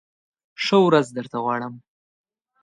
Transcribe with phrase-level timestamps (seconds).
[0.63, 1.73] ښه ورځ درته غواړم!